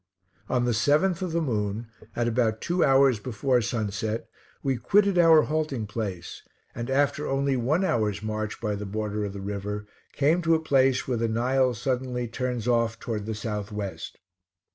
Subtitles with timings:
[0.49, 4.27] On the 7th of the moon, at about two hours before sunset,
[4.63, 6.41] we quitted our halting place,
[6.73, 10.59] and after only one hour's march by the border of the river came to a
[10.59, 14.17] place where the Nile suddenly turns off toward the south west.